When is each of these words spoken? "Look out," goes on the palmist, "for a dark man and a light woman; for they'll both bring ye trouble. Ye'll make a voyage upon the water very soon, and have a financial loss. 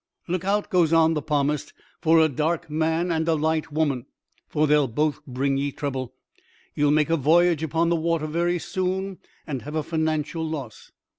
"Look 0.27 0.43
out," 0.43 0.71
goes 0.71 0.91
on 0.91 1.13
the 1.13 1.21
palmist, 1.21 1.73
"for 2.01 2.19
a 2.19 2.27
dark 2.27 2.71
man 2.71 3.11
and 3.11 3.27
a 3.27 3.35
light 3.35 3.71
woman; 3.71 4.07
for 4.49 4.65
they'll 4.65 4.87
both 4.87 5.23
bring 5.27 5.57
ye 5.57 5.71
trouble. 5.71 6.15
Ye'll 6.73 6.89
make 6.89 7.11
a 7.11 7.15
voyage 7.17 7.61
upon 7.61 7.89
the 7.89 7.95
water 7.95 8.25
very 8.25 8.57
soon, 8.57 9.19
and 9.45 9.61
have 9.61 9.75
a 9.75 9.83
financial 9.83 10.43
loss. 10.43 10.89